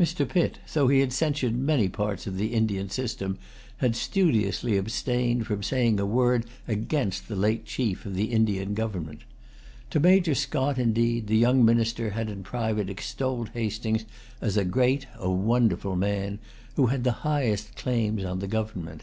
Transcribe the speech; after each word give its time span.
Mr. 0.00 0.26
Pitt, 0.26 0.58
though 0.72 0.88
he 0.88 1.00
had 1.00 1.12
censured 1.12 1.54
many 1.54 1.86
parts 1.86 2.26
of 2.26 2.38
the 2.38 2.54
Indian 2.54 2.88
system, 2.88 3.36
had 3.76 3.94
studiously 3.94 4.78
abstained 4.78 5.46
from 5.46 5.62
saying 5.62 6.00
a 6.00 6.06
word 6.06 6.46
against 6.66 7.28
the 7.28 7.36
late 7.36 7.66
chief 7.66 8.06
of 8.06 8.14
the 8.14 8.32
Indian 8.32 8.72
government. 8.72 9.20
To 9.90 10.00
Major 10.00 10.34
Scott, 10.34 10.78
indeed, 10.78 11.26
the 11.26 11.36
young 11.36 11.62
minister 11.62 12.12
had 12.12 12.30
in 12.30 12.42
private 12.42 12.88
extolled 12.88 13.50
Hastings 13.50 14.06
as 14.40 14.56
a 14.56 14.64
great, 14.64 15.06
a 15.18 15.30
wonderful 15.30 15.94
man, 15.94 16.38
who 16.76 16.86
had 16.86 17.04
the 17.04 17.12
highest 17.20 17.76
claims 17.76 18.24
on 18.24 18.38
the 18.38 18.48
government. 18.48 19.02